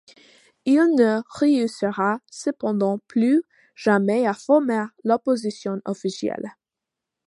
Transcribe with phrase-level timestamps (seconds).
[0.65, 3.43] Il ne réussira cependant plus
[3.75, 6.55] jamais à former l'opposition officielle.